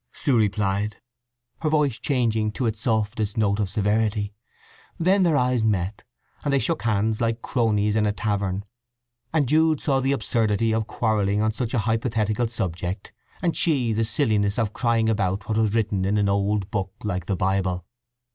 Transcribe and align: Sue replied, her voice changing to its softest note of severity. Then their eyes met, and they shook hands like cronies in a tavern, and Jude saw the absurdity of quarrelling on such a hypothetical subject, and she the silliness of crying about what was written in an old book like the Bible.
Sue 0.13 0.35
replied, 0.35 0.97
her 1.59 1.69
voice 1.69 1.99
changing 1.99 2.51
to 2.53 2.65
its 2.65 2.81
softest 2.81 3.37
note 3.37 3.59
of 3.59 3.69
severity. 3.69 4.33
Then 4.97 5.21
their 5.21 5.37
eyes 5.37 5.63
met, 5.63 6.01
and 6.43 6.51
they 6.51 6.57
shook 6.57 6.81
hands 6.81 7.21
like 7.21 7.43
cronies 7.43 7.95
in 7.95 8.07
a 8.07 8.11
tavern, 8.11 8.65
and 9.31 9.47
Jude 9.47 9.79
saw 9.79 9.99
the 9.99 10.13
absurdity 10.13 10.71
of 10.73 10.87
quarrelling 10.87 11.43
on 11.43 11.51
such 11.51 11.75
a 11.75 11.85
hypothetical 11.85 12.47
subject, 12.47 13.13
and 13.43 13.55
she 13.55 13.93
the 13.93 14.03
silliness 14.03 14.57
of 14.57 14.73
crying 14.73 15.07
about 15.07 15.47
what 15.47 15.59
was 15.59 15.75
written 15.75 16.03
in 16.03 16.17
an 16.17 16.27
old 16.29 16.71
book 16.71 16.91
like 17.03 17.27
the 17.27 17.35
Bible. 17.35 17.85